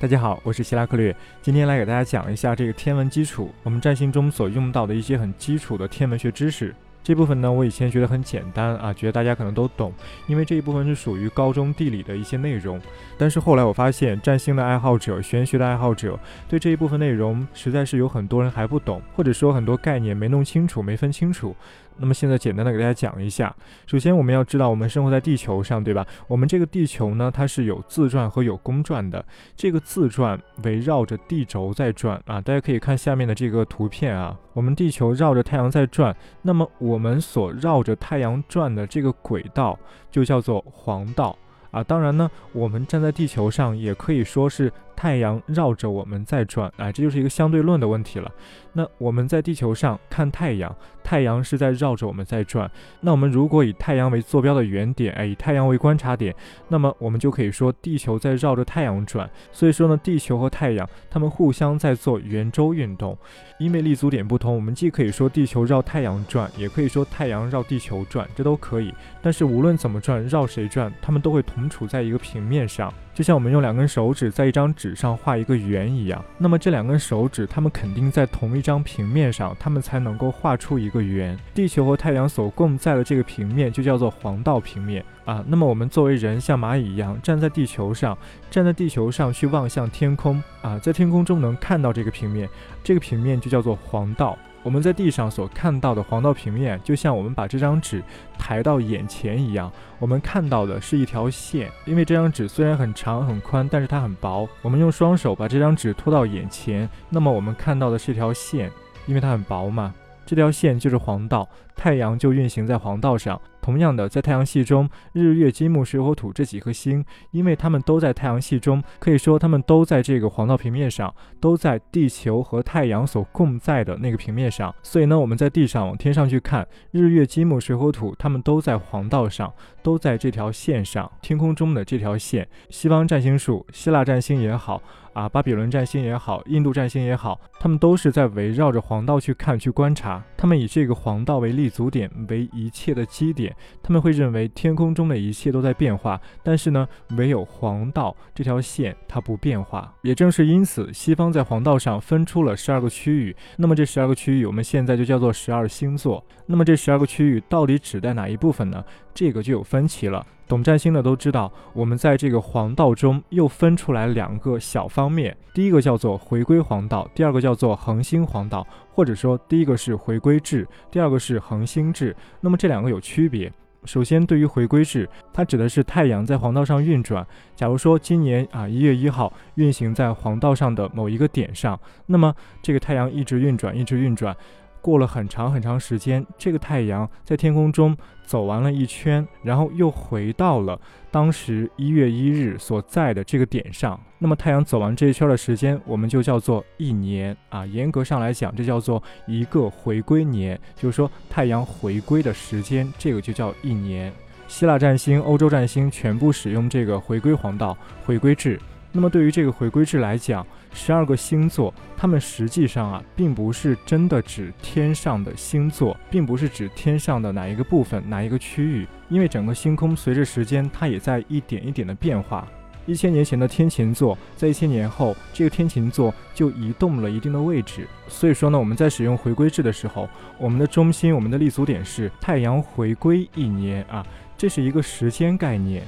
[0.00, 6.74] 大家好，我是希拉克略，今天来给大家讲一下这个天文基础，我们占星中所用到的一些很基础的天文学知识。
[7.02, 9.92] 这部分呢，我以前觉得很简单啊，觉得大家可能都懂，
[10.26, 12.80] 因为这一部分是属于高中地理的一些内容。
[13.18, 21.54] 但是后来我发现，占星的爱好者、玄学的爱好者，对这一部分内容实在是有很多人还不懂，或者说很多概念没弄清楚、没分清楚。
[22.00, 23.54] 那么现在简单的给大家讲一下。
[23.86, 26.06] 首先我们要知道，我们生活在地球上，对吧？
[26.26, 29.24] 我们这个地球呢，它是有自转和有公转的。
[29.54, 34.36] 这个自转围绕着地轴在转啊，大家可以看下面的这个图片啊。
[34.54, 39.78] 我们地球绕着太阳在转，那么我们所绕着太阳转的这个轨道
[40.10, 41.36] 就叫做黄道
[41.70, 41.84] 啊。
[41.84, 44.72] 当然呢，我们站在地球上也可以说是。
[45.00, 48.30] 太阳绕着我们在转，哎，这就是一个相对论的问题了。
[48.74, 52.70] 那我们在地球上看太阳，太阳是在绕着我们在转。
[53.00, 56.36] 那我们如果以太阳为坐标的原点，哎，以太阳为观察点，
[56.68, 59.28] 那么我们就可以说地球在绕着太阳转。
[59.50, 63.16] 所以说呢，地球和太阳它们互相在做圆周运动。
[63.58, 68.92] 因为立足点不同，我们既可以说地球绕太阳转，也可以说太阳绕地球转，这都可以。
[69.22, 72.92] 但是无论怎么转，绕谁转，它们都会同处在一个平面上。
[73.12, 81.38] 就像我们用两根手指在一张纸上画一个圆一样，那么这两根手指，它们肯定在同一张平面上，它们才能够画出一个圆。
[81.54, 85.44] 地球和太阳所共在的这个平面就叫做黄道平面啊。
[85.46, 88.16] 那么我们作为人，像蚂蚁一样站在地球上，
[88.50, 92.48] 站在地球上去望向天空啊，在天空中能看到这个平面，
[92.82, 94.38] 这个平面就叫做黄道。
[94.62, 98.02] 我们在地上所看到的黄道平面，就像我们把这张纸
[98.38, 101.70] 抬到眼前一样，我们看到的是一条线。
[101.86, 104.48] 因为这张纸虽然很长很宽，但是它很薄。
[104.60, 108.70] 我们用双手把这张纸拖到眼前，那么我们看到的是一条线，
[109.06, 109.94] 因为它很薄嘛。
[110.26, 113.40] 这条线就是黄道，太阳就运行在黄道上。
[113.60, 124.74] 同样的，在太阳系中，日月金木水火土这几颗星，因为它们都在太阳系中，可以说它们都在这个黄道平面上，都在地球和太阳所共在的那个平面上。
[124.82, 132.48] 所以呢，我们在地上往天上去看，日月金木水火土，它们都在黄道上，都在这条线上，天空中的这条线。
[132.70, 134.82] 西方占星术，希腊占星也好。
[135.12, 140.22] 啊，巴比伦占星也好，印度占星也好，他们都是在围绕着黄道去看、去观察。
[140.36, 143.54] 他们以这个黄道为立足点，为一切的基点。
[143.82, 149.92] 他们会认为天空中的一切都在变化，但是呢，唯有黄道这条线它不变化。
[150.02, 153.34] 也正是因此，西方在黄道上分出了十二个区域。
[153.56, 156.24] 那么这十二个区域，我们现在就叫做十二星座。
[156.46, 158.84] 那么这十二个区域到底指代哪一部分呢？
[159.12, 160.24] 这个就有分歧了。
[160.50, 172.16] 懂占星的都知道，我们在这个黄道中又分出来两个小方面，第一个叫做回归黄道，第二个叫做恒星黄道，或者说第一个是回归制，第二个是恒星制。
[172.40, 173.52] 那么这两个有区别。
[173.84, 177.24] 首先，对于回归制，它指的是太阳在黄道上运转。
[177.54, 184.36] 假如说今年啊一月一号运行在黄道上的某一个点上，那么这个太阳一直运转，一直运转。
[184.80, 190.80] 过了很长很长时间，这个太阳在天空中走完了一圈，然后又回到了
[191.10, 193.98] 当时一月一日所在的这个点上。
[194.18, 197.64] 那么太阳走完这一圈的时间，我们就叫做一年啊。
[197.64, 204.12] 严格上来讲，这叫做一个回归年，就是说太阳回归的时间，这个就叫一年。
[204.46, 208.60] 希腊占星、欧洲占星全部使用这个回归黄道、回归制。
[208.92, 222.48] 那么对于这个回归制来讲，十二个星座，它们实际上啊，并不是真的指天上的星座，并不是指天上的哪一个部分、哪一个区域，因为整个星空随着时间，它也在一点一点的变化。
[222.86, 227.86] 一千年前的天琴座，在一千年后，这个天琴座就移动了一定的位置。
[228.08, 234.04] 所以说呢，我们在使用回归制的时候，我们的中心、我们的立足点是太阳回归一年啊，
[234.36, 235.84] 这是一个时间概念。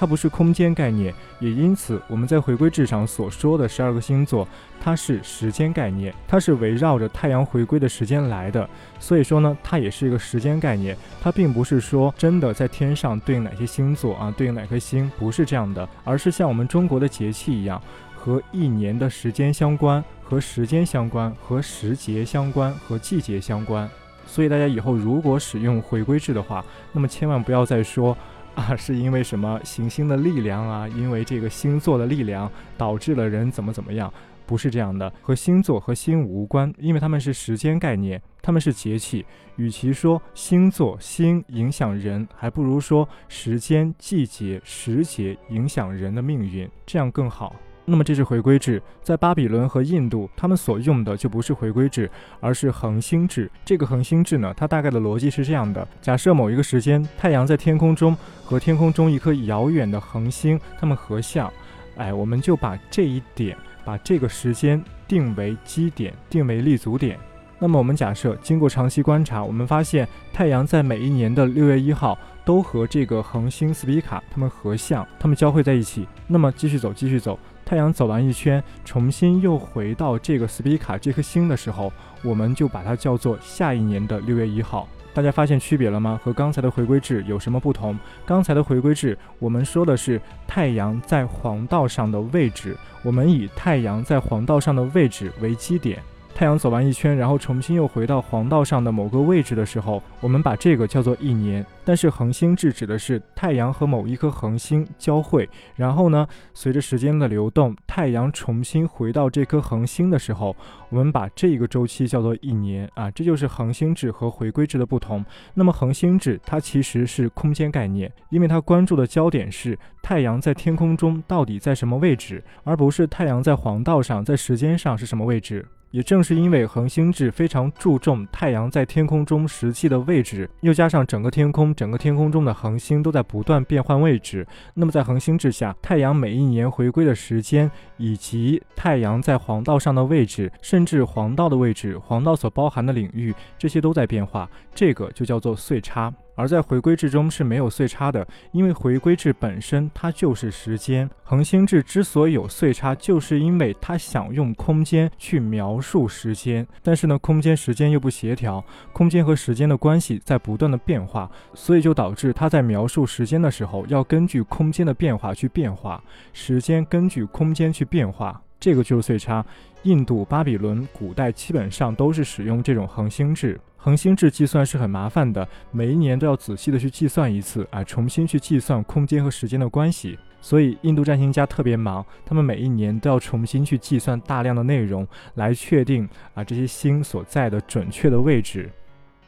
[0.00, 4.48] 它不是空间概念，也因此我们在回归制上所说的十二个星座，
[4.80, 8.66] 它是时间概念，它是围绕着太阳回归的时间来的。
[8.98, 17.78] 所以说呢，它也是一个时间概念，它并不是说真的在天上对应哪些星座啊，对应哪颗星，不是这样的，而是像我们中国的节气一样，
[18.16, 23.86] 和一年的时间相关，和时间相关，和时节相关，和季节相关。
[24.24, 28.16] 所以大家以后如果使用回归制的话，那么千万不要再说。
[28.54, 30.88] 啊， 是因为什么行星的力量啊？
[30.88, 34.12] 因为这个星座的力量导致了人怎么怎么样？
[34.46, 39.24] 不是这样的，和星座和星无关，因为他们是时间概念，他们是节气。
[39.56, 47.54] 与其说星座星影响人，还不如说时间季节时节影响人的命运，这样更好。
[47.90, 52.08] 那么这是回归制，在巴比伦和印度，他们所用的就不是回归制，
[52.38, 53.50] 而是恒星制。
[53.64, 61.52] 这个恒星制呢，它大概的逻辑是这样的：假设某一个时间，太阳在天空中和天空中一颗遥远的恒星，它们合相。
[61.96, 67.18] 哎，我们就把这一点，把这个时间定为基点，定为立足点。
[67.58, 76.06] 那么我们假设，经过长期观察，我们发现太阳在每一年的六月一号都和这个恒星斯皮卡它们合相，它们交汇在一起。
[76.26, 77.38] 那么继续走，继续走，
[77.70, 84.88] 太阳走完一圈，重新又回到这个斯皮卡这颗星的时候，我们就把它叫做下一年的六月一号。
[85.14, 86.18] 大家发现区别了吗？
[86.20, 87.96] 和刚才的回归制有什么不同？
[88.26, 96.02] 刚才的回归制，我们说的是太阳在黄道上的位置，我们以太阳在黄道上的位置为基点。
[96.34, 101.64] 太阳走完一圈，然后重新又回到黄道上的某个位置的时候，我们把这个叫做一年。
[101.84, 105.46] 但是恒星制指的是太阳和某一颗恒星交汇，
[105.76, 110.56] 然后呢，随着时间的流动，太阳重新回到这颗恒星的时候，
[110.88, 113.10] 我们把这个周期叫做一年啊。
[113.10, 115.22] 这就是恒星制和回归制的不同。
[115.52, 125.66] 那么恒星制它其实是空间概念，因为它关注的焦点是太阳在天空中到底在什么位置，而不是太阳在黄道上在时间上是什么位置。
[125.90, 146.12] 也正是因为恒星制非常注重太阳在天空中实际的位置，又加上整个天空、整个天空中的恒星都在不断变换位置，那么在恒星制下，太阳每一年回归的时间，以及太阳在黄道上的位置，甚至黄道的位置、黄道所包含的领域，这些都在变化，这个就叫做岁差。
[146.40, 151.08] 而在回归制中是没有岁差的，因为回归制本身它就是时间。
[151.22, 158.64] 恒星制之所以有岁差，就是因为它想用空间去描述时间，但是呢，空间时间又不协调，
[158.94, 166.02] 空间和时间的关系在不断的变化，所以就导致它在描述时间的时候要根据空间的变化去变化，
[166.32, 169.44] 时间根据空间去变化，这个就是岁差。
[169.84, 173.58] 印度、巴比伦古代基本上都是使用这种恒星制。
[173.78, 180.18] 恒星制计算是很麻烦的，每一年都要仔细的去计算一次啊，重新去计算空间和时间的关系。
[180.42, 188.70] 所以印度占星家特别忙，他们每一年都要重新去计算大量的内容，来确定啊这些星所在的准确的位置。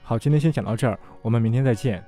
[0.02, 2.04] 好，今天先讲到这儿，我们明天再见。